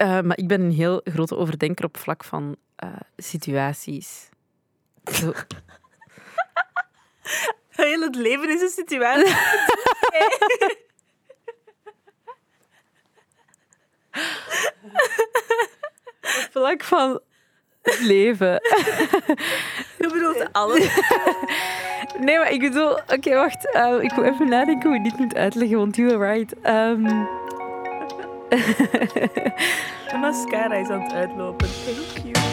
[0.00, 4.28] Eh, maar ik ben een heel grote overdenker op vlak van eh, situaties.
[5.12, 5.32] Zo.
[7.68, 9.34] Heel het leven is een situatie.
[16.20, 17.20] Op vlak van
[17.82, 18.52] het leven.
[19.98, 20.88] Je bedoelt alles.
[22.18, 22.90] Nee, maar ik bedoel...
[22.90, 23.72] Oké, wacht.
[23.72, 26.54] Eh, ik moet even nadenken hoe ik dit moet uitleggen, want you are right.
[26.62, 27.24] Ehm,
[30.10, 31.68] De mascara is aan het uitlopen.
[31.68, 32.50] Thank you.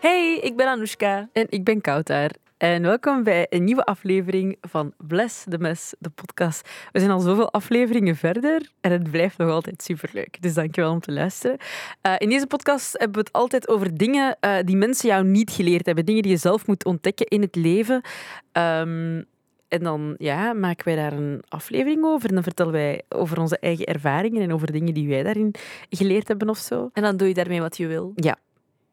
[0.00, 1.28] Hey, ik ben Anoushka.
[1.32, 2.30] en ik ben Kouter.
[2.60, 6.68] En welkom bij een nieuwe aflevering van Bless the Mess, de podcast.
[6.92, 10.42] We zijn al zoveel afleveringen verder en het blijft nog altijd superleuk.
[10.42, 11.56] Dus dankjewel om te luisteren.
[12.00, 15.50] Eh, in deze podcast hebben we het altijd over dingen eh, die mensen jou niet
[15.50, 16.06] geleerd hebben.
[16.06, 18.00] Dingen die je zelf moet ontdekken in het leven.
[18.52, 19.22] Ehm,
[19.68, 22.28] en dan ja, maken wij daar een aflevering over.
[22.28, 25.54] En dan vertellen wij over onze eigen ervaringen en over dingen die wij daarin
[25.90, 26.90] geleerd hebben of zo.
[26.92, 28.12] En dan doe je daarmee wat je wil.
[28.14, 28.38] Ja.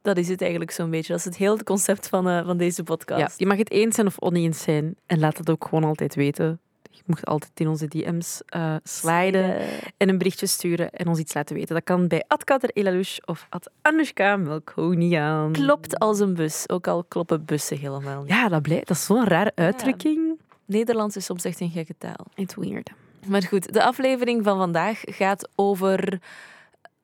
[0.08, 1.12] Dat is het eigenlijk zo'n beetje.
[1.12, 3.20] Dat is het hele concept van, eh, van deze podcast.
[3.20, 4.96] Ja, je mag het eens zijn of oneens zijn.
[5.06, 6.60] En laat het ook gewoon altijd weten.
[6.92, 9.60] Je moet altijd in onze DM's eh sliden
[9.98, 11.76] en een berichtje sturen en ons iets laten weten.
[11.76, 13.48] Dat kan bij @katerelalous of
[13.82, 15.52] @anushka Melkonian.
[15.52, 16.70] Klopt als een bus.
[16.70, 18.30] Ook al kloppen bussen helemaal niet.
[18.30, 20.40] Ja, dat, blijft, dat is zo'n rare uitdrukking.
[20.66, 22.26] Nederlands is soms echt een gekke taal.
[22.36, 22.92] It's weird.
[23.26, 26.20] Maar goed, de aflevering van vandaag gaat over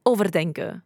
[0.02, 0.84] overdenken.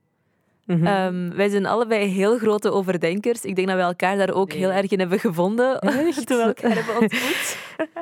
[0.68, 0.86] Mhm.
[0.86, 3.42] Ehm, wij zijn allebei heel grote overdenkers.
[3.46, 4.58] Ik denk dat we elkaar daar ook Nee.
[4.58, 6.28] heel erg in hebben gevonden Echt?
[6.28, 7.58] toen we elkaar hebben ontmoet.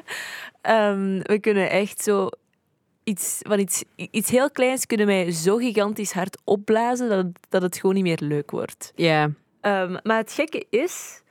[0.61, 2.29] Ehm, we kunnen echt zo
[3.03, 7.61] iets van iets, iets heel kleins kunnen wij zo gigantisch hard opblazen dat het, dat
[7.61, 8.91] het gewoon niet meer leuk wordt.
[8.95, 9.29] Ja.
[9.61, 11.21] Ehm, maar het gekke is,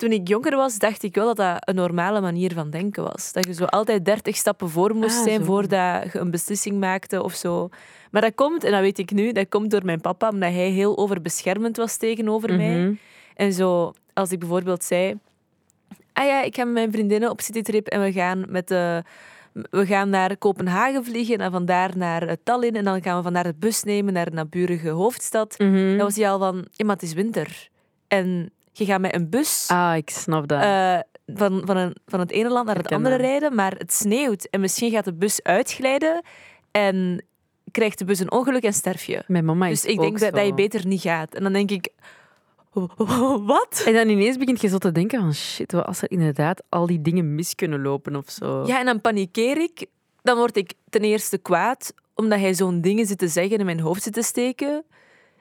[0.00, 3.32] toen ik jonger was, dacht ik wel dat dat een normale manier van denken was.
[3.32, 5.44] Dat je zo altijd dertig stappen voor moest Ah, zijn zo.
[5.44, 7.68] voordat je een beslissing maakte of zo.
[8.10, 10.68] Maar dat komt, en dat weet ik nu, dat komt door mijn papa, omdat hij
[10.70, 12.78] heel overbeschermend was tegenover mij.
[12.78, 12.92] Mhm.
[13.34, 15.18] En zo, als ik bijvoorbeeld zei...
[16.12, 19.02] Ah ja, ik ga met mijn vriendinnen op citytrip en we gaan met de...
[19.70, 22.76] We gaan naar Kopenhagen vliegen en van daar naar Tallinn.
[22.76, 25.58] En dan gaan we vandaar de bus nemen naar een naburige hoofdstad.
[25.58, 25.88] Mhm.
[25.96, 27.68] Dan was hij al van, ja, maar het is winter.
[28.08, 30.62] En je gaat met een bus Ah, ik snap dat.
[30.62, 34.44] eh, van, van, een, van het ene land naar het andere rijden, maar het sneeuwt.
[34.50, 36.22] En misschien gaat de bus uitglijden
[36.70, 37.24] en
[37.70, 39.22] krijgt de bus een ongeluk en sterf je.
[39.26, 41.34] Mijn mama is Dus ik denk dat, dat je beter niet gaat.
[41.34, 41.88] En dan denk ik,
[43.46, 43.82] wat?
[43.86, 46.86] En dan ineens begint je zo te denken van shit, wat als er inderdaad al
[46.86, 48.66] die dingen mis kunnen lopen of zo.
[48.66, 49.86] Ja, en dan panikeer ik.
[50.22, 53.64] Dan word ik ten eerste kwaad, omdat hij zo'n dingen zit te zeggen en in
[53.64, 54.84] mijn hoofd zit te steken.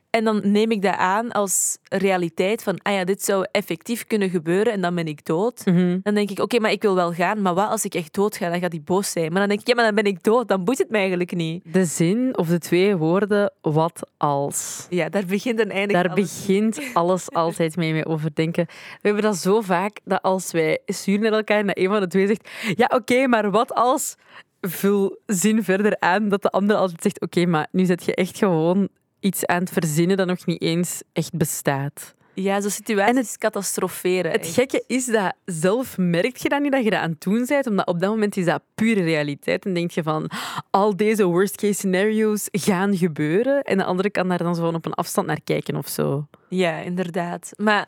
[0.10, 4.30] En dan neem ik dat aan als realiteit van, ah ja, dit zou effectief kunnen
[4.30, 5.66] gebeuren en dan ben ik dood.
[5.66, 6.00] Mhm.
[6.04, 8.38] Dan denk ik, oké, maar ik wil wel gaan, maar wat als ik echt dood
[8.38, 8.50] ga?
[8.50, 9.32] Dan gaat hij boos zijn.
[9.32, 10.48] Maar dan denk ik, ja, maar dan ben ik dood.
[10.48, 11.74] Dan boeit het mij eigenlijk niet.
[11.74, 14.88] De zin of de twee woorden, wat als.
[14.90, 16.46] Ja, daar begint en eindigt Daar alles.
[16.46, 18.66] begint alles altijd mee, mee overdenken.
[18.68, 22.00] We hebben dat zo vaak dat als wij sturen naar elkaar en dat een van
[22.00, 24.16] de twee zegt: Ja, oké, maar wat als.
[24.62, 28.38] Vul zin verder aan dat de andere altijd zegt: Oké, maar nu zet je echt
[28.38, 32.16] gewoon iets aan het verzinnen dat nog niet eens echt bestaat.
[32.34, 34.32] Ja, zo'n situatie is catastroferen.
[34.32, 34.54] Het echt.
[34.54, 37.68] gekke is dat zelf merk je dan niet dat je dat aan het doen bent,
[37.68, 39.66] omdat op dat moment is dat pure realiteit.
[39.66, 40.30] En denk je van,
[40.70, 43.62] al deze worst case scenario's gaan gebeuren.
[43.62, 46.28] En de andere kan daar dan zo op een afstand naar kijken of zo.
[46.50, 47.52] Ja, inderdaad.
[47.58, 47.88] Maar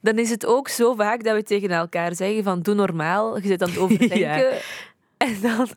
[0.00, 3.46] dan is het ook zo vaak dat we tegen elkaar zeggen van doe normaal, je
[3.46, 4.18] zit aan het overdenken.
[4.18, 4.58] Ja.
[5.16, 5.68] En dan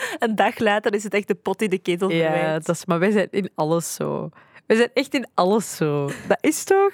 [0.18, 2.66] een dag later is het echt de pot in de ketel Ja, verwijt.
[2.66, 4.28] dat is, maar wij zijn in alles zo.
[4.66, 6.10] Wij zijn echt in alles zo.
[6.28, 6.92] Dat is toch?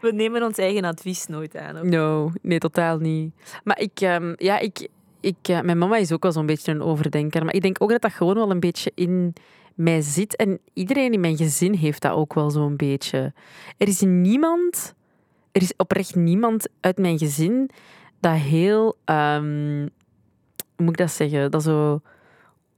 [0.00, 1.76] We nemen ons eigen advies nooit aan.
[1.76, 1.84] ook.
[1.84, 3.34] No, nee, totaal niet.
[3.64, 4.88] Maar ik, ehm, ja, ik,
[5.20, 7.44] ik, eh, mijn mama is ook wel zo'n beetje een overdenker.
[7.44, 9.32] Maar ik denk ook dat dat gewoon wel een beetje in
[9.74, 10.36] mij zit.
[10.36, 13.32] En iedereen in mijn gezin heeft dat ook wel zo'n beetje.
[13.76, 14.94] Er is niemand,
[15.52, 17.70] er is oprecht niemand uit mijn gezin
[18.20, 19.86] dat heel, ehm,
[20.76, 22.00] hoe moet ik dat zeggen, dat zo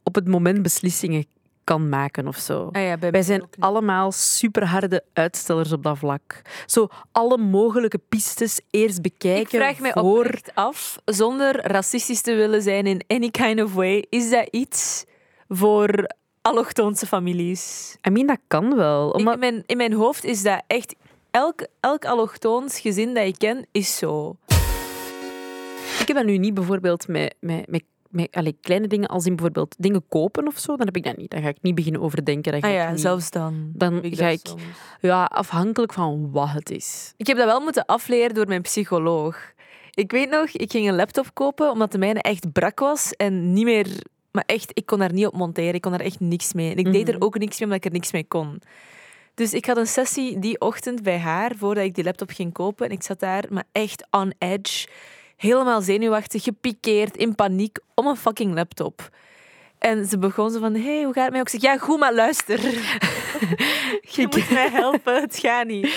[0.03, 1.25] op het moment beslissingen
[1.65, 2.69] kan maken of zo.
[2.73, 6.43] Ah ja, Wij zijn allemaal superharde uitstellers op dat vlak.
[6.67, 10.19] Zo alle mogelijke pistes eerst bekijken Ik vraag mij voor...
[10.19, 15.05] oprecht af, zonder racistisch te willen zijn in any kind of way, is dat iets
[15.49, 16.11] voor
[16.43, 17.97] allochtoonse families?
[18.09, 19.11] I mean, dat kan wel.
[19.11, 19.35] Omdat...
[19.35, 20.95] in, mijn, in mijn hoofd is dat echt...
[21.31, 24.37] Elk, elk allochtoons gezin dat ik ken, is zo.
[26.01, 29.35] Ik heb dat nu niet bijvoorbeeld met, met, met met, allee, kleine dingen als in
[29.37, 31.31] bijvoorbeeld dingen kopen of zo, dan heb ik dat niet.
[31.31, 32.53] Dan ga ik niet beginnen overdenken.
[32.53, 33.71] Dan ga Ah ik ja, niet- zelfs dan.
[33.75, 34.63] Dan ik ga ik- soms.
[35.01, 37.15] Ja, afhankelijk van wat het is.
[37.17, 39.53] Ik heb dat wel moeten afleren door mijn psycholoog.
[39.95, 43.53] Ik weet nog, ik ging een laptop kopen omdat de mijne echt brak was en
[43.53, 43.87] niet meer...
[44.31, 45.75] Maar echt, ik kon daar niet op monteren.
[45.75, 46.71] Ik kon daar echt niks mee.
[46.71, 47.23] En ik deed er Mhm.
[47.25, 48.61] ook niks mee omdat ik er niks mee kon.
[49.35, 52.87] Dus ik had een sessie die ochtend bij haar voordat ik die laptop ging kopen.
[52.87, 54.89] En ik zat daar, maar echt on edge.
[55.41, 59.09] Helemaal zenuwachtig, gepikeerd, in paniek om een fucking laptop.
[59.79, 61.41] En ze begon zo van, hey, hoe gaat het mij?
[61.41, 62.61] Ik zeg, ja, goed, maar luister.
[64.17, 65.97] je moet mij helpen, het gaat niet.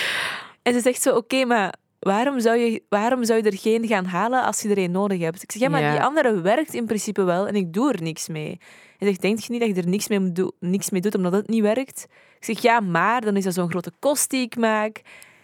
[0.62, 4.06] En ze zegt zo, oké, maar waarom zou, je, waarom zou je er geen gaan
[4.06, 5.44] halen als je er een nodig hebt?
[5.44, 5.92] Ik zeg, ja, maar Ja.
[5.92, 8.57] die andere werkt in principe wel en ik doe er niks mee.
[8.98, 11.34] Hij zegt, denk je niet dat je er niks mee, doen- niks mee doet omdat
[11.34, 12.06] het niet werkt?
[12.39, 14.98] Ik zeg, ja, maar dan is dat zo'n grote kost die ik maak.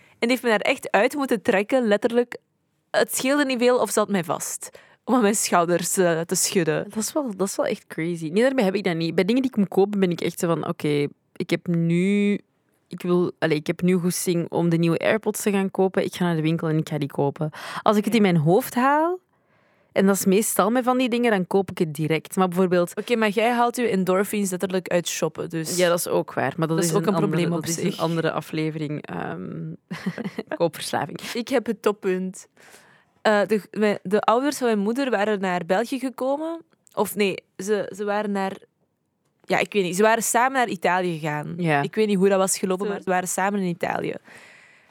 [0.10, 2.38] En die heeft me daar echt uit moeten trekken, letterlijk.
[2.92, 4.70] Het scheelde niet veel of had mij vast.
[5.04, 6.84] Om aan mijn schouders eh, te schudden.
[6.90, 8.30] Dat is, wel, dat is wel echt crazy.
[8.30, 9.16] Nee, daarmee heb ik dat niet.
[9.16, 12.40] Bij dingen die ik moet kopen ben ik echt zo van, oké, ik heb nu...
[12.88, 16.04] Ik, wil, allez, ik heb nu goesting om de nieuwe AirPods te gaan kopen.
[16.06, 17.50] Ik ga naar de winkel en ik ga die kopen.
[17.82, 19.20] Als ik het in mijn hoofd haal,
[19.92, 22.36] en dat is meestal met van die dingen, dan koop ik het direct.
[22.36, 22.96] Maar bijvoorbeeld...
[22.96, 25.50] Oké, maar jij haalt je endorphins letterlijk uit shoppen.
[25.50, 26.54] Dus Ja, dat is ook waar.
[26.58, 27.94] Maar dat, Dat is ook een andere, probleem op dat is zich.
[27.94, 29.06] een andere aflevering.
[29.06, 29.74] ehm
[30.58, 31.22] koopverslaving.
[31.22, 32.48] Ik heb het toppunt.
[33.22, 36.62] Eh, de, mijn- de ouders van mijn moeder waren naar België gekomen.
[36.94, 38.58] Of nee, ze, ze waren naar...
[39.44, 39.96] Ja, ik weet niet.
[39.96, 41.54] Ze waren samen naar Italië gegaan.
[41.58, 41.82] Ja.
[41.82, 44.16] Ik weet niet hoe dat was gelopen, maar ze waren samen in Italië.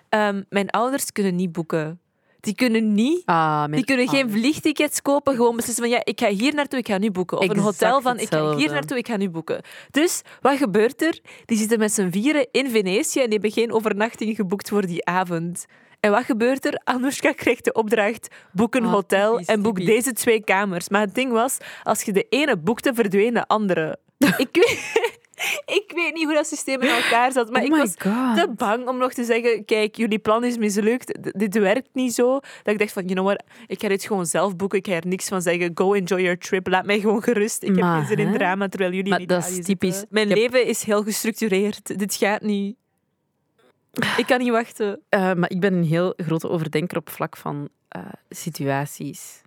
[0.09, 2.01] Ehm, mijn ouders kunnen niet boeken.
[2.41, 3.23] Die kunnen niet...
[3.25, 5.35] Ah, Die kunnen geen vliegtickets kopen.
[5.37, 7.39] Gewoon beslissen van ja, ik ga hier naartoe, ik ga nu boeken.
[7.39, 9.61] Of een hotel van ik ga hier naartoe, ik ga nu boeken.
[9.91, 11.21] Dus wat gebeurt er?
[11.45, 15.05] Die zitten met z'n vieren in Venetië en die hebben geen overnachting geboekt voor die
[15.07, 15.67] avond.
[16.01, 16.81] En wat gebeurt er?
[16.85, 19.95] Anoushka krijgt de opdracht: boek een Ah, hotel typisch, en boek typisch.
[19.95, 20.89] deze twee kamers.
[20.89, 23.99] Maar het ding was, als je de ene boekte, verdween de andere.
[24.37, 24.79] ik, weet,
[25.85, 28.37] ik weet niet hoe dat systeem in elkaar zat, maar oh ik was god.
[28.37, 32.15] te bang om nog te zeggen, kijk, jullie plan is mislukt, D- dit werkt niet
[32.15, 32.33] zo.
[32.63, 34.93] Dat ik dacht van, you know what, ik ga dit gewoon zelf boeken, ik ga
[34.93, 37.63] er niks van zeggen, go enjoy your trip, laat mij gewoon gerust.
[37.63, 40.05] Ik Maar, heb geen zin in drama, terwijl jullie Maar in dat is typisch.
[40.11, 42.77] Mijn heb- leven is heel gestructureerd, dit gaat niet.
[44.17, 45.01] Ik kan niet wachten.
[45.09, 49.43] Eh, maar ik ben een heel grote overdenker op vlak van eh, situaties.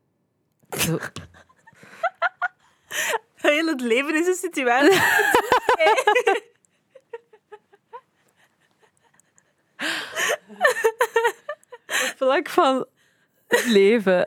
[0.78, 0.98] Zo,
[3.36, 5.02] Heel het leven is een situatie.
[11.88, 12.86] op vlak van
[13.48, 14.18] het leven.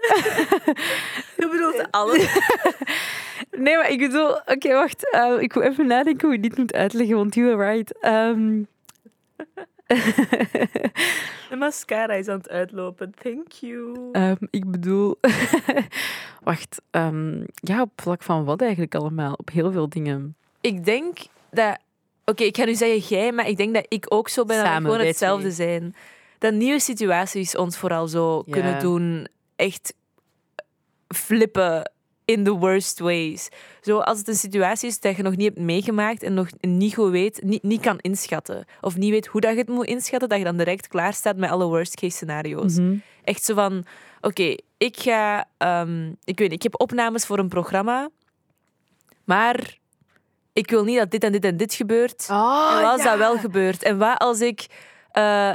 [1.36, 2.38] Je bedoelt alles.
[3.50, 4.30] Nee, maar ik bedoel...
[4.46, 5.12] Oké, wacht.
[5.12, 7.98] eh, ik moet even nadenken hoe je dit moet uitleggen, want you are right.
[8.00, 8.62] Ehm,
[11.50, 14.08] De mascara is aan het uitlopen, thank you.
[14.12, 15.18] ehm, ik bedoel...
[16.42, 16.82] wacht.
[16.90, 19.32] ehm, ja, op vlak van wat eigenlijk allemaal?
[19.32, 20.36] Op heel veel dingen.
[20.60, 21.18] Ik denk
[21.50, 21.78] dat...
[22.24, 24.66] Oké, ik ga nu zeggen jij, maar ik denk dat ik ook zo ben dat
[24.76, 25.94] we gewoon hetzelfde zijn.
[26.38, 28.52] Dat nieuwe situaties ons vooral zo Ja.
[28.52, 29.94] kunnen doen echt
[31.08, 31.92] flippen
[32.24, 33.48] in the worst ways.
[33.80, 36.94] Zo als het een situatie is dat je nog niet hebt meegemaakt en nog niet
[36.94, 38.64] goed weet, niet, niet kan inschatten.
[38.80, 41.36] Of niet weet hoe dat je het moet inschatten, dat je dan direct klaar staat
[41.36, 42.78] met alle worst case scenario's.
[42.78, 42.96] Mhm.
[43.24, 43.84] Echt zo van,
[44.20, 48.08] oké, ik ga, ehm, ik weet niet, ik heb opnames voor een programma,
[49.24, 49.78] maar
[50.52, 52.26] ik wil niet dat dit en dit en dit gebeurt.
[52.30, 53.82] Oh, en wat als dat wel gebeurt?
[53.82, 54.66] En wat als ik
[55.10, 55.52] eh,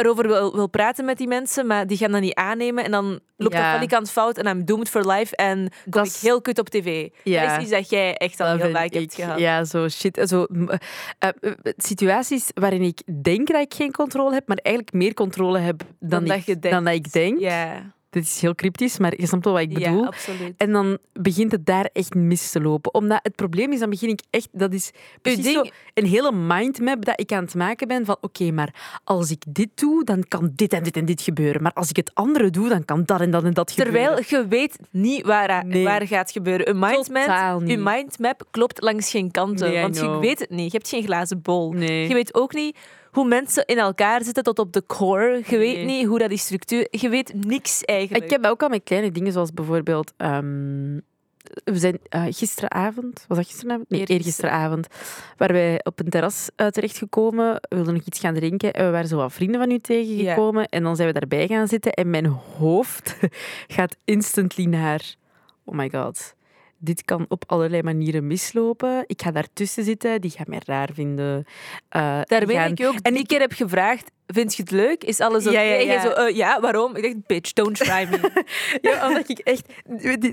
[0.00, 3.20] erover wil, wil praten met die mensen, maar die gaan dat niet aannemen en dan
[3.36, 3.62] loopt Ja.
[3.62, 6.68] dat valikant fout en I'm doomed for life en kom Dat ik heel kut op
[6.68, 7.08] tv.
[7.24, 7.42] Ja.
[7.46, 9.38] Dat is iets dat jij echt al Dat heel vaak hebt gehad.
[9.38, 10.20] Ja, zo shit.
[10.28, 10.78] Zo, eh,
[11.18, 15.78] eh, situaties waarin ik denk dat ik geen controle heb, maar eigenlijk meer controle heb
[15.78, 16.70] dan, Dan dat ik, je denkt.
[16.76, 17.40] dan dat ik denk.
[17.40, 19.98] Ja, Dit is heel cryptisch, maar je snapt wel wat ik bedoel.
[20.00, 20.54] ja absoluut.
[20.56, 22.94] En dan begint het daar echt mis te lopen.
[22.94, 24.48] Omdat het probleem is, dan begin ik echt...
[24.52, 24.90] Dat is
[25.22, 29.00] precies ding- zo een hele mindmap dat ik aan het maken ben van oké, maar
[29.04, 31.62] als ik dit doe, dan kan dit en dit en dit gebeuren.
[31.62, 34.02] Maar als ik het andere doe, dan kan dat en dat en dat gebeuren.
[34.16, 35.84] Terwijl je weet niet waar, Nee.
[35.84, 36.68] waar gaat gebeuren.
[36.68, 37.76] Een mindmap, Totaal niet.
[37.78, 39.70] uw mindmap klopt langs geen kanten.
[39.70, 40.72] Nee, want je weet het niet.
[40.72, 41.72] Je hebt geen glazen bol.
[41.72, 42.08] Nee.
[42.08, 42.76] Je weet ook niet
[43.10, 45.42] hoe mensen in elkaar zitten tot op de core.
[45.46, 45.84] Je weet Nee.
[45.84, 46.86] niet hoe dat die structuur...
[46.90, 48.24] Je weet niks eigenlijk.
[48.24, 50.12] Ik heb ook al met kleine dingen, zoals bijvoorbeeld...
[50.16, 50.98] ehm,
[51.64, 53.88] we zijn eh, gisteravond, was dat gisteravond?
[53.90, 54.86] Nee, eergisteravond,
[55.36, 57.54] waren wij op een terras uh, terechtgekomen.
[57.54, 60.68] We wilden nog iets gaan drinken en we waren zo wat vrienden van u tegengekomen.
[60.68, 63.16] En dan zijn we daarbij gaan zitten en mijn hoofd
[63.76, 65.14] gaat instantly naar...
[65.64, 66.34] Oh my god.
[66.80, 69.04] Dit kan op allerlei manieren mislopen.
[69.06, 71.44] Ik ga daartussen zitten, die gaan mij raar vinden.
[71.96, 72.98] Uh, Daar weet ik ook.
[73.02, 75.04] En die keer heb gevraagd, vind je het leuk?
[75.04, 75.60] Is alles oké?
[75.60, 76.96] Ja, ja, uh, ja, waarom?
[76.96, 78.44] Ik dacht, bitch, don't try me.
[78.80, 79.72] ja, omdat ik echt...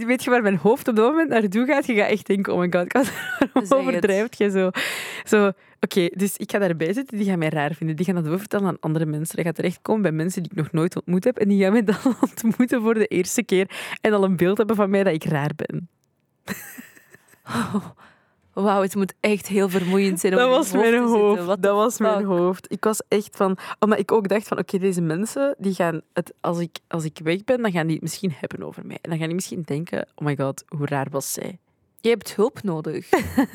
[0.06, 1.86] Weet je waar mijn hoofd op dat moment naartoe gaat?
[1.86, 2.94] Je gaat echt denken, oh my god,
[3.54, 4.70] waarom overdrijft je zo?
[5.24, 7.96] Zo, oké, dus ik ga daarbij zitten, die gaan mij raar vinden.
[7.96, 9.36] Die gaan dat doorvertellen aan andere mensen.
[9.36, 11.38] Dat gaat terechtkomen bij mensen die ik nog nooit ontmoet heb.
[11.38, 13.70] En die gaan mij dan ontmoeten voor de eerste keer.
[14.02, 15.90] En al een beeld hebben van mij dat ik raar ben.
[18.54, 20.34] Wauw, het moet echt heel vermoeiend zijn.
[20.34, 21.62] Om dat was mijn hoofd.
[21.62, 22.72] Dat was mijn hoofd.
[22.72, 26.34] Ik was echt van, omdat ik ook dacht van, oké, deze mensen die gaan het,
[26.42, 28.98] als ik, als ik weg ben, dan gaan die het misschien hebben over mij.
[29.02, 31.60] En dan gaan die misschien denken, oh my god, hoe raar was zij?
[32.08, 33.10] Je hebt hulp nodig.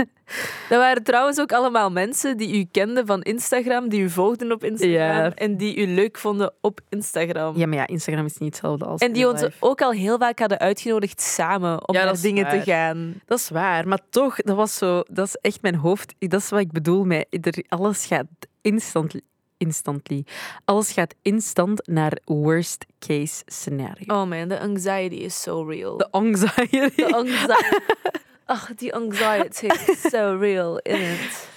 [0.69, 4.65] dat waren trouwens ook allemaal mensen die u kenden van Instagram, die u volgden op
[4.65, 7.57] Instagram en die u leuk vonden op Instagram.
[7.57, 10.39] Ja, maar ja, Instagram is niet hetzelfde als En die ons ook al heel vaak
[10.39, 13.21] hadden uitgenodigd samen om naar dingen te gaan.
[13.27, 16.15] Dat is waar, maar toch, dat was zo, dat is echt mijn hoofd.
[16.19, 17.27] Dat is wat ik bedoel met,
[17.69, 18.27] alles gaat
[18.61, 19.15] instant
[19.57, 20.25] instantly.
[20.65, 24.05] Alles gaat instant naar worst case scenario.
[24.07, 25.97] Oh man, the anxiety is so real.
[25.97, 26.91] The anxiety.
[26.91, 27.77] The anxiety.
[28.45, 31.51] Ach, die anxiety is so real, in it?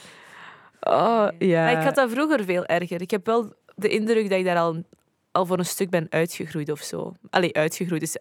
[0.85, 1.69] Oh, ja.
[1.69, 3.01] ik had dat vroeger veel erger.
[3.01, 4.83] Ik heb wel de indruk dat ik daar al,
[5.31, 7.13] al voor een stuk ben uitgegroeid of zo.
[7.29, 8.17] Allee, uitgegroeid is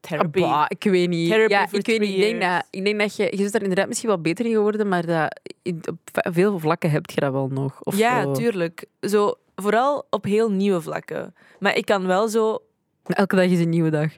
[0.00, 0.44] therapy.
[0.68, 1.28] ik weet niet.
[1.28, 2.14] ja, ik weet niet.
[2.14, 3.22] Ik denk, dat, ik denk dat je...
[3.22, 7.10] Je bent daar inderdaad misschien wel beter in geworden, maar dat, op veel vlakken heb
[7.10, 7.80] je dat wel nog.
[7.82, 8.32] Of ja, zo.
[8.32, 8.84] tuurlijk.
[9.00, 11.34] Zo, vooral op heel nieuwe vlakken.
[11.58, 12.58] Maar ik kan wel zo...
[13.02, 14.10] Elke dag is een nieuwe dag.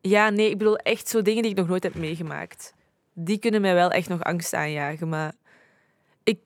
[0.00, 2.74] Ja, nee, ik bedoel echt zo dingen die ik nog nooit heb meegemaakt
[3.18, 5.08] die kunnen mij wel echt nog angst aanjagen.
[5.08, 5.32] Maar
[6.24, 6.38] ik,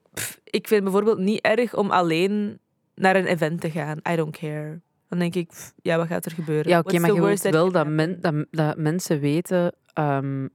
[0.44, 2.58] ik vind bijvoorbeeld niet erg om alleen
[2.94, 3.98] naar een event te gaan.
[4.10, 4.80] I don't care.
[5.08, 5.50] Dan denk ik,
[5.82, 6.70] ja, wat gaat er gebeuren?
[6.70, 9.74] Ja, oké, maar je wilt wel dat, men, dat, dat, mensen weten...
[9.94, 10.50] Um,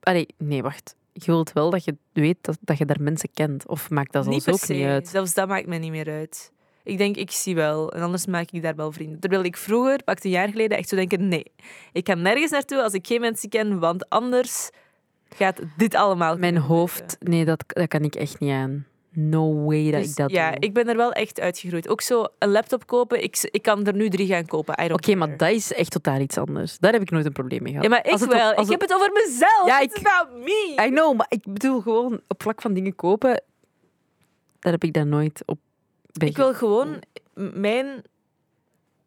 [0.00, 0.96] allee, nee, wacht.
[1.12, 3.66] Je wilt wel dat je weet dat, dat je daar mensen kent.
[3.66, 5.08] Of maakt dat zelfs ook niet uit?
[5.08, 6.52] Zelfs dat maakt mij niet meer uit.
[6.82, 7.92] Ik denk, ik zie wel.
[7.92, 9.20] En anders maak ik daar wel vrienden.
[9.20, 11.28] Terwijl ik vroeger, pak een jaar geleden, echt zo denken...
[11.28, 11.52] Nee,
[11.92, 14.70] ik ga nergens naartoe als ik geen mensen ken, want anders
[15.28, 16.36] gaat dit allemaal.
[16.36, 18.86] Mijn hoofd, nee, dat, dat kan ik echt niet aan.
[19.10, 20.60] No way dat dus ik dat ja, doe.
[20.60, 21.88] ik ben er wel echt uitgegroeid.
[21.88, 24.92] Ook zo een laptop kopen, ik, ik kan er nu drie gaan kopen.
[24.92, 26.78] Oké, maar dat is echt totaal iets anders.
[26.78, 27.84] Daar heb ik nooit een probleem mee gehad.
[27.84, 28.60] Ja, maar ik wel.
[28.60, 29.66] ik heb het over mezelf.
[29.66, 30.82] Ja, It's about me.
[30.86, 33.42] I know, maar ik bedoel gewoon op vlak van dingen kopen,
[34.60, 35.58] daar heb ik dat nooit op
[36.12, 37.02] bij Ik wil gewoon
[37.34, 38.02] mijn...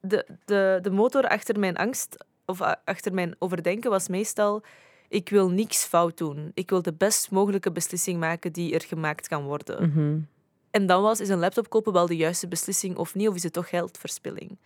[0.01, 4.63] De, de, de motor achter mijn angst, of achter mijn overdenken, was meestal
[5.09, 6.51] ik wil niks fout doen.
[6.53, 9.89] Ik wil de best mogelijke beslissing maken die er gemaakt kan worden.
[9.89, 10.19] Mhm.
[10.71, 13.43] En dan was, is een laptop kopen wel de juiste beslissing of niet, of is
[13.43, 14.57] het toch geldverspilling?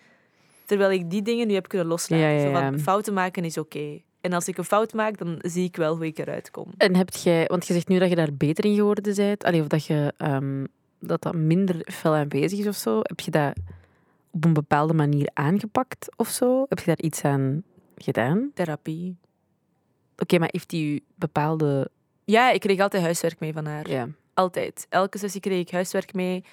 [0.65, 2.27] Terwijl ik die dingen nu heb kunnen loslaten.
[2.27, 2.77] Ja, ja, ja.
[2.77, 4.01] fouten maken is oké.
[4.21, 6.71] En als ik een fout maak, dan zie ik wel hoe ik eruit kom.
[6.77, 9.67] En heb jij, want je zegt nu dat je daar beter in geworden bent, of
[9.67, 10.67] dat je um,
[10.99, 12.99] dat, dat minder fel aanwezig is of zo.
[13.01, 13.53] Heb je dat
[14.31, 16.65] op een bepaalde manier aangepakt of zo?
[16.69, 17.63] Heb je daar iets aan
[17.97, 18.51] gedaan?
[18.53, 19.17] Therapie.
[20.23, 21.89] Oké, maar heeft hij u bepaalde...
[22.25, 23.89] Ja, ik kreeg altijd huiswerk mee van haar.
[23.89, 24.07] Ja.
[24.33, 24.85] Altijd.
[24.89, 26.43] Elke sessie kreeg ik huiswerk mee.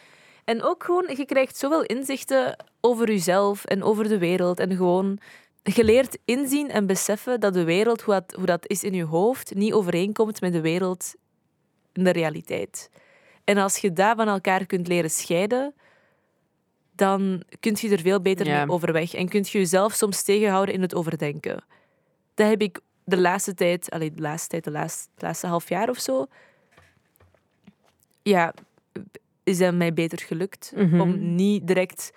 [0.44, 4.58] En ook gewoon, je krijgt zoveel inzichten over jezelf en over de wereld.
[4.58, 5.18] En gewoon
[5.62, 9.54] geleerd inzien en beseffen dat de wereld, hoe dat, hoe dat is in je hoofd,
[9.54, 11.14] niet overeenkomt met de wereld
[11.92, 12.90] in de realiteit.
[13.44, 15.74] En als je daar van elkaar kunt leren scheiden,
[16.94, 19.14] dan kun je er veel beter mee overweg.
[19.14, 21.64] En kun je jezelf soms tegenhouden in het overdenken.
[22.34, 25.88] Dat heb ik de laatste tijd, allee, de laatste tijd, de laatste, laatste half jaar
[25.88, 26.26] of zo,
[28.22, 28.54] ja,
[29.44, 31.00] is het mij beter gelukt mhm.
[31.00, 32.12] om niet direct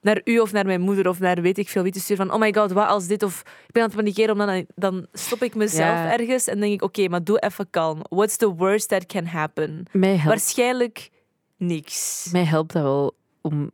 [0.00, 2.34] naar u of naar mijn moeder of naar weet ik veel wie te sturen van
[2.34, 5.42] oh my god, wat als dit of ik ben aan het panikeren, dan, dan stop
[5.42, 8.00] ik mezelf ergens en denk ik oké, maar doe even kalm.
[8.08, 9.86] What's the worst that can happen?
[10.24, 11.10] Waarschijnlijk
[11.56, 12.28] niks.
[12.32, 13.70] Mij helpt dat wel om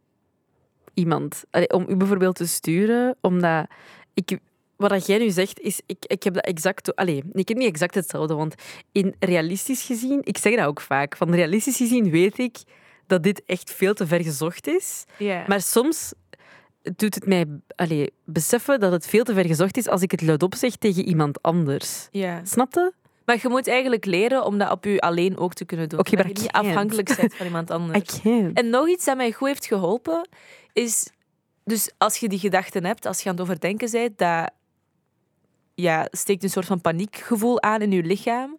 [0.94, 3.66] iemand, om u bijvoorbeeld te sturen, omdat
[4.14, 4.38] ik
[4.86, 6.96] wat jij nu zegt, is, ik, ik heb dat exact...
[6.96, 8.54] Allee, ik heb niet exact hetzelfde, want
[8.92, 12.56] in realistisch gezien, ik zeg dat ook vaak, van realistisch gezien weet ik
[13.06, 15.04] dat dit echt veel te ver gezocht is.
[15.46, 16.12] Maar soms
[16.96, 20.22] doet het mij allee, beseffen dat het veel te ver gezocht is als ik het
[20.22, 22.08] luidop zeg tegen iemand anders.
[22.10, 22.40] Ja.
[22.44, 22.92] Snap je?
[23.24, 25.98] Maar je moet eigenlijk leren om dat op je alleen ook te kunnen doen.
[25.98, 28.20] Okay, dat je niet afhankelijk bent van iemand anders.
[28.54, 30.28] En nog iets dat mij goed heeft geholpen,
[30.72, 31.10] is...
[31.64, 34.50] Dus als je die gedachten hebt, als je aan het overdenken bent, dat
[35.82, 38.58] ja, steekt een soort van paniekgevoel aan in je lichaam.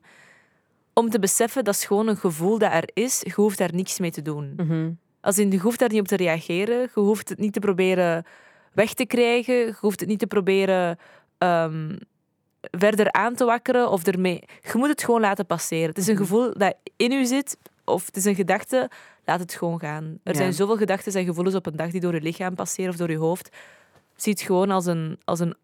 [0.94, 3.22] Om te beseffen dat is gewoon een gevoel dat er is.
[3.24, 4.54] Je hoeft daar niks mee te doen.
[4.58, 4.92] Mhm.
[5.22, 6.80] Als in, je hoeft daar niet op te reageren.
[6.96, 8.26] Je hoeft het niet te proberen
[8.74, 9.56] weg te krijgen.
[9.56, 10.98] Je hoeft het niet te proberen...
[11.38, 11.98] Um,
[12.72, 14.44] verder aan te wakkeren of ermee.
[14.62, 15.88] Je moet het gewoon laten passeren.
[15.90, 16.22] Het is een Mhm.
[16.24, 18.90] gevoel dat in u zit, of het is een gedachte,
[19.26, 20.04] laat het gewoon gaan.
[20.24, 20.38] Er Ja.
[20.38, 23.10] zijn zoveel gedachten en gevoelens op een dag die door je lichaam passeren of door
[23.12, 23.56] je hoofd.
[24.16, 25.56] Zie het gewoon als een, als een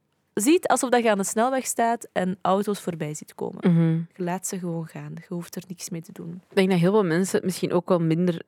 [0.41, 3.71] ziet alsof dat je aan de snelweg staat en auto's voorbij ziet komen.
[3.73, 3.91] Mhm.
[3.91, 5.13] Je laat ze gewoon gaan.
[5.15, 6.41] Je hoeft er niks mee te doen.
[6.49, 8.41] Ik denk dat heel veel mensen het misschien ook wel minder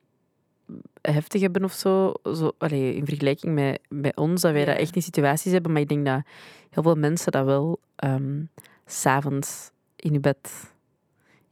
[1.02, 2.12] heftig hebben of zo.
[2.22, 5.72] zo allee, in vergelijking met ons, dat wij dat echt in situaties hebben.
[5.72, 6.22] Maar ik denk dat
[6.70, 8.42] heel veel mensen dat wel ehm,
[8.86, 10.72] s s'avonds in je bed.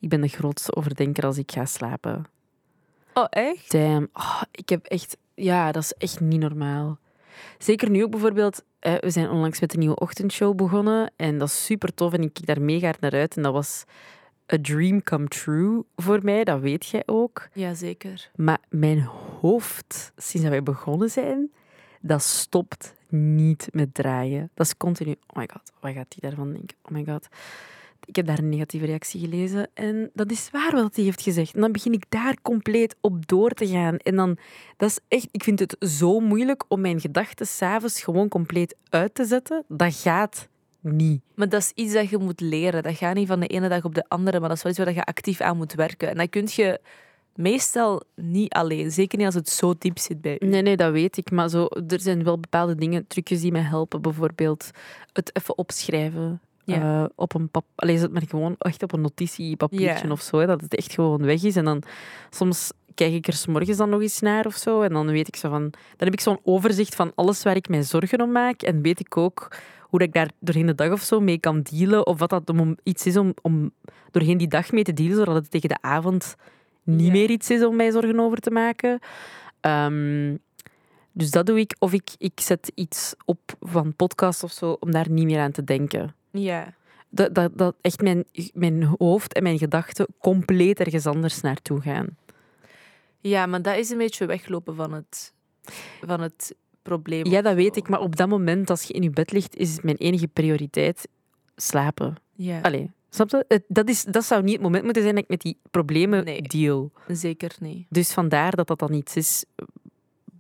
[0.00, 2.24] Ik ben de grootste overdenker als ik ga slapen.
[3.14, 3.70] Oh, echt?
[3.70, 4.08] Damn.
[4.12, 5.16] Oh, ik heb echt...
[5.34, 6.98] Ja, dat is echt niet normaal.
[7.58, 8.64] Zeker nu ook bijvoorbeeld...
[8.80, 11.12] we zijn onlangs met een nieuwe ochtendshow begonnen.
[11.16, 12.12] En dat is super tof.
[12.12, 13.36] En ik kijk daar mega naar uit.
[13.36, 13.84] En dat was
[14.52, 16.44] a dream come true voor mij.
[16.44, 17.48] Dat weet jij ook.
[17.52, 18.30] Jazeker.
[18.34, 19.00] Maar mijn
[19.40, 21.52] hoofd, sinds dat wij begonnen zijn,
[22.00, 24.50] dat stopt niet met draaien.
[24.54, 25.10] Dat is continu...
[25.10, 26.76] Oh my god, wat gaat die daarvan denken?
[26.82, 27.28] Oh my god.
[28.04, 31.54] Ik heb daar een negatieve reactie gelezen en dat is waar wat hij heeft gezegd.
[31.54, 33.96] En dan begin ik daar compleet op door te gaan.
[33.96, 34.38] En dan,
[34.76, 35.28] dat is echt...
[35.30, 39.64] Ik vind het zo moeilijk om mijn gedachten s'avonds gewoon compleet uit te zetten.
[39.68, 40.48] Dat gaat
[40.80, 41.20] niet.
[41.34, 42.82] Maar dat is iets dat je moet leren.
[42.82, 44.80] Dat gaat niet van de ene dag op de andere, maar dat is wel iets
[44.80, 46.08] waar je actief aan moet werken.
[46.08, 46.80] En dat kun je
[47.34, 48.90] meestal niet alleen.
[48.90, 50.46] Zeker niet als het zo diep zit bij u.
[50.46, 51.30] Nee, nee, dat weet ik.
[51.30, 54.02] Maar zo, er zijn wel bepaalde dingen, trucjes die mij helpen.
[54.02, 54.70] Bijvoorbeeld
[55.12, 56.40] het even opschrijven.
[56.66, 57.64] Eh, op een pap...
[57.74, 60.38] Allee, zet maar gewoon echt op een notitiepapiertje of zo.
[60.38, 61.56] Hè, dat het echt gewoon weg is.
[61.56, 61.82] En dan
[62.30, 64.80] soms kijk ik er 's morgens dan nog eens naar of zo.
[64.80, 65.60] En dan weet ik zo van...
[65.60, 68.62] Dan heb ik zo'n overzicht van alles waar ik mij zorgen om maak.
[68.62, 71.62] En weet ik ook hoe dat ik daar doorheen de dag of zo mee kan
[71.62, 72.06] dealen.
[72.06, 73.70] Of wat dat om iets is om, om
[74.10, 76.34] doorheen die dag mee te dealen, zodat het tegen de avond
[76.82, 78.98] niet meer iets is om mij zorgen over te maken.
[79.60, 80.36] Ehm,
[81.12, 81.76] dus dat doe ik.
[81.78, 85.52] Of ik, ik zet iets op van podcast of zo, om daar niet meer aan
[85.52, 86.14] te denken.
[86.36, 86.74] Ja.
[87.08, 88.24] Dat, dat, dat echt mijn,
[88.54, 92.06] mijn hoofd en mijn gedachten compleet ergens anders naartoe gaan.
[93.20, 95.32] ja, maar dat is een beetje weglopen van het,
[96.06, 97.26] van het probleem.
[97.26, 97.88] Ja, dat weet ik.
[97.88, 101.08] Maar op dat moment, als je in je bed ligt, is mijn enige prioriteit
[101.56, 102.14] slapen.
[102.32, 103.62] Ja, Allee, snap je?
[103.68, 106.42] Dat, is, dat zou niet het moment moeten zijn dat ik met die problemen Nee.
[106.42, 106.90] deal.
[107.08, 107.86] zeker niet.
[107.88, 109.44] Dus vandaar dat dat dan iets is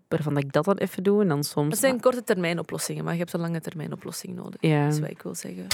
[0.08, 1.22] waarvan ik dat dan even doe.
[1.22, 1.70] En dan soms...
[1.70, 4.60] Dat zijn korte termijn oplossingen, maar je hebt een lange termijn oplossing nodig.
[4.60, 4.84] Ja.
[4.84, 5.66] Dat is wat ik wil zeggen.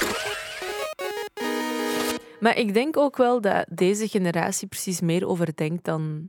[2.41, 6.29] Maar ik denk ook wel dat deze generatie precies meer overdenkt dan...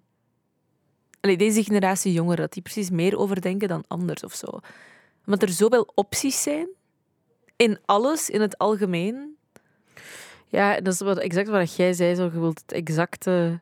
[1.19, 4.59] Allee, deze generatie jongeren, dat die precies meer overdenken dan anders of zo.
[5.23, 6.67] Want er zoveel opties zijn.
[7.55, 9.37] In alles, in het algemeen.
[10.47, 12.15] Ja, dat is wat, exact wat jij zei.
[12.15, 13.59] Zo, je wilt het exacte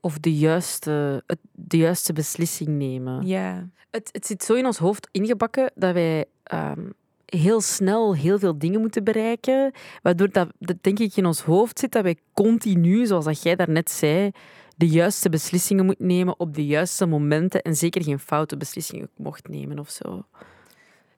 [0.00, 3.26] of de juiste, het, de juiste beslissing nemen.
[3.26, 3.68] Ja.
[3.90, 6.88] Het, het zit zo in ons hoofd ingebakken dat wij ehm,
[7.24, 9.72] heel snel heel veel dingen moeten bereiken.
[10.02, 13.56] Waardoor dat, dat denk ik in ons hoofd zit dat wij continu, zoals dat jij
[13.56, 14.30] daarnet zei,
[14.76, 19.48] de juiste beslissingen moeten nemen op de juiste momenten en zeker geen foute beslissingen mocht
[19.48, 20.24] nemen of zo.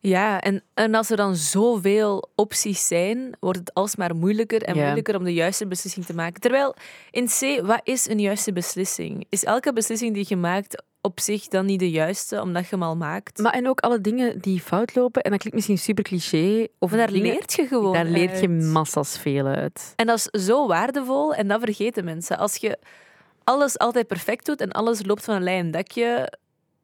[0.04, 4.82] Ja, en, en als er dan zoveel opties zijn, wordt het alsmaar moeilijker en Ja.
[4.82, 6.40] moeilijker om de juiste beslissing te maken.
[6.40, 6.74] Terwijl
[7.10, 9.26] in C, wat is een juiste beslissing?
[9.28, 12.82] Is elke beslissing die je maakt op zich dan niet de juiste, omdat je hem
[12.82, 13.38] al maakt?
[13.38, 16.88] Maar en ook alle dingen die fout lopen, en dat klinkt misschien super cliché, of
[16.90, 18.62] Maar daar dingen- leert je gewoon daar leert je uit.
[18.62, 19.92] massas veel uit.
[19.96, 22.38] En dat is zo waardevol en dat vergeten mensen.
[22.38, 22.78] Als je
[23.44, 26.32] alles altijd perfect doet en alles loopt van een lijn dakje,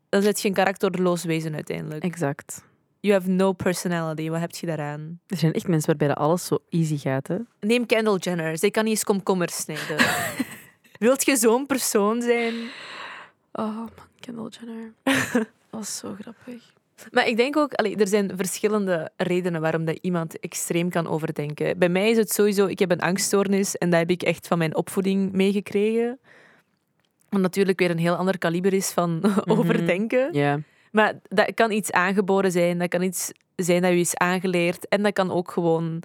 [0.09, 2.05] dan zet je een karakterloos wezen uiteindelijk.
[2.05, 2.67] Exact.
[3.09, 4.29] You have no personality.
[4.29, 5.21] Wat heb je daaraan?
[5.27, 7.27] Er zijn echt mensen waarbij dat alles zo easy gaat.
[7.27, 7.37] Hè?
[7.61, 8.59] Neem Kendall Jenner.
[8.59, 9.97] Zij kan niet eens komkommers snijden.
[10.99, 12.55] Wilt je zo'n persoon zijn?
[13.53, 13.91] Oh man,
[14.21, 14.93] Kendall Jenner.
[15.33, 16.73] dat was zo grappig.
[17.11, 21.79] Maar ik denk ook, allee, er zijn verschillende redenen waarom dat iemand extreem kan overdenken.
[21.79, 24.59] Bij mij is het sowieso, ik heb een angststoornis en dat heb ik echt van
[24.59, 26.19] mijn opvoeding meegekregen.
[27.29, 30.29] Wat natuurlijk weer een heel ander kaliber is van overdenken.
[30.33, 30.61] Ja.
[30.99, 34.89] Maar dat kan iets aangeboren zijn, dat kan iets zijn dat je is aangeleerd.
[34.89, 36.03] En dat kan ook gewoon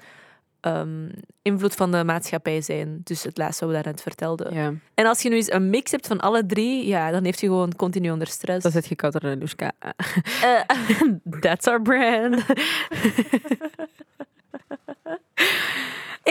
[0.60, 1.10] ehm,
[1.42, 3.02] invloed van de maatschappij zijn.
[3.04, 4.54] Dus het laatste wat we daarnet vertelden.
[4.54, 4.74] ja.
[4.94, 7.48] En als je nu eens een mix hebt van alle drie, ja, dan heeft je
[7.48, 8.64] gewoon continu onder stress.
[8.64, 9.72] Dat zet je Kater en Anoushka.
[9.80, 10.62] Eh,
[11.42, 12.44] That's our brand.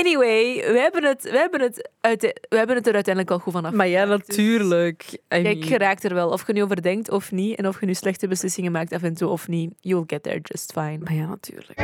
[0.07, 1.89] anyway, we hebben, het, we, hebben het
[2.49, 3.73] we hebben het er uiteindelijk al goed vanaf.
[3.73, 4.07] maar ja.
[4.07, 5.03] Dus natuurlijk.
[5.35, 6.29] I mean, je raakt er wel.
[6.29, 7.59] Of je nu overdenkt of niet.
[7.59, 9.75] En of je nu slechte beslissingen maakt af en toe of niet.
[9.81, 10.99] You'll get there just fine.
[10.99, 11.79] Maar ja, natuurlijk.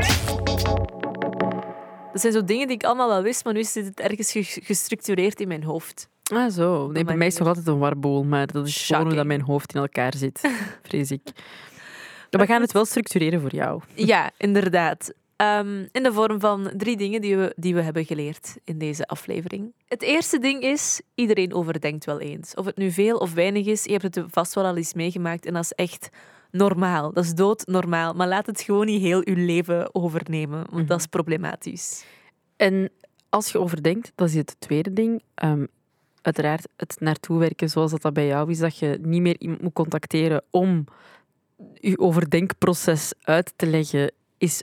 [2.12, 4.60] Dat zijn zo dingen die ik allemaal wel wist, maar nu zit het ergens ge-
[4.64, 6.08] gestructureerd in mijn hoofd.
[6.32, 6.86] Ah, zo.
[6.90, 9.26] Nee, bij mij is het nog altijd een warboel, maar dat is gewoon hoe dat
[9.26, 10.40] mijn hoofd in elkaar zit,
[10.88, 11.22] vrees ik.
[12.30, 13.80] We gaan het wel structureren voor jou.
[13.94, 15.12] Ja, inderdaad.
[15.38, 19.06] Ehm, in de vorm van drie dingen die we, die we hebben geleerd in deze
[19.06, 19.72] aflevering.
[19.88, 22.54] Het eerste ding is, iedereen overdenkt wel eens.
[22.54, 25.46] Of het nu veel of weinig is, je hebt het vast wel al eens meegemaakt
[25.46, 26.08] en dat is echt
[26.50, 27.12] normaal.
[27.12, 28.14] Dat is doodnormaal.
[28.14, 32.04] Maar laat het gewoon niet heel je leven overnemen, want dat is problematisch.
[32.56, 32.90] En
[33.28, 35.22] als je overdenkt, dat is het tweede ding.
[35.34, 35.66] Ehm,
[36.22, 39.62] uiteraard het naartoe werken zoals dat, dat bij jou is, dat je niet meer iemand
[39.62, 40.84] moet contacteren om
[41.74, 44.62] je overdenkproces uit te leggen, is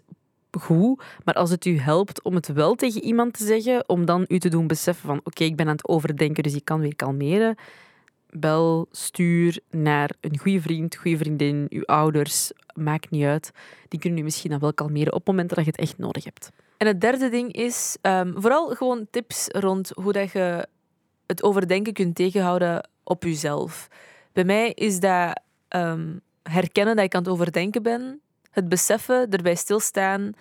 [0.61, 1.03] goed.
[1.23, 4.39] Maar als het u helpt om het wel tegen iemand te zeggen, om dan u
[4.39, 7.55] te doen beseffen van oké, ik ben aan het overdenken, dus ik kan weer kalmeren.
[8.29, 13.51] Bel, stuur naar een goede vriend, goede vriendin, uw ouders, maakt niet uit.
[13.87, 16.51] Die kunnen u misschien dan wel kalmeren op momenten dat je het echt nodig hebt.
[16.77, 20.67] En het derde ding is ehm, vooral gewoon tips rond hoe dat je
[21.25, 23.87] het overdenken kunt tegenhouden op jezelf.
[24.33, 28.21] Bij mij is dat ehm, herkennen dat ik aan het overdenken ben,
[28.55, 30.31] het beseffen, erbij stilstaan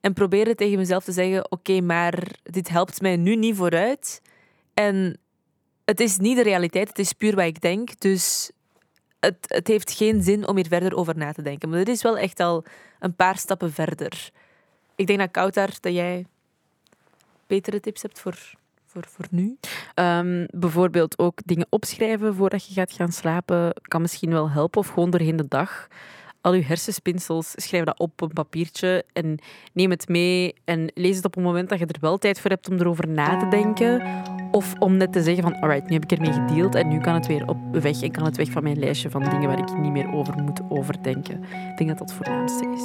[0.00, 4.22] en proberen tegen mezelf te zeggen: Oké, maar dit helpt mij nu niet vooruit.
[4.74, 5.18] En
[5.84, 8.00] het is niet de realiteit, het is puur wat ik denk.
[8.00, 8.50] Dus
[9.20, 11.68] het, het heeft geen zin om hier verder over na te denken.
[11.68, 12.64] Maar dit is wel echt al
[13.00, 14.30] een paar stappen verder.
[14.94, 16.26] Ik denk dat Koutar, dat jij
[17.46, 18.38] betere tips hebt voor,
[18.86, 19.58] voor, voor nu.
[19.94, 24.80] Um, bijvoorbeeld ook dingen opschrijven voordat je gaat gaan slapen kan misschien wel helpen.
[24.80, 25.88] Of gewoon doorheen de dag
[26.44, 29.38] al je hersenspinsels, schrijf dat op een papiertje en
[29.72, 32.50] neem het mee en lees het op een moment dat je er wel tijd voor
[32.50, 34.02] hebt om erover na te denken.
[34.50, 37.14] Of om net te zeggen van, alright, nu heb ik ermee gedeeld en nu kan
[37.14, 39.78] het weer op weg en kan het weg van mijn lijstje van dingen waar ik
[39.78, 41.42] niet meer over moet overdenken.
[41.42, 42.82] Ik denk dat dat het voornaamste is.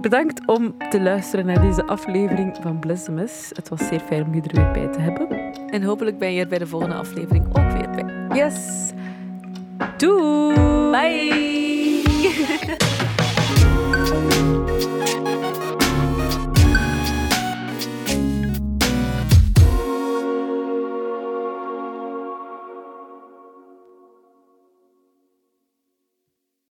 [0.00, 3.50] Bedankt om te luisteren naar deze aflevering van Bless the Mess.
[3.52, 5.28] Het was zeer fijn om je er weer bij te hebben.
[5.70, 8.36] En hopelijk ben je er bij de volgende aflevering ook weer bij.
[8.36, 8.90] Yes!
[9.96, 10.54] Doei!
[10.90, 11.63] Bye!
[12.44, 12.84] フフフフ。